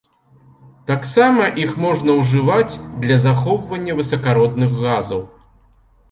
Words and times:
Таксама 0.91 1.43
іх 1.65 1.75
можна 1.83 2.15
ўжываць 2.21 2.79
для 3.03 3.17
захоўвання 3.25 3.93
высакародных 4.01 4.69
газаў. 4.85 5.21